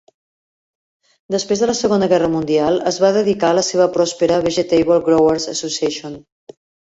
[1.35, 5.47] Després de la Segona Guerra Mundial, es va dedicar a la seva pròspera Vegetable Growers
[5.55, 6.17] Association.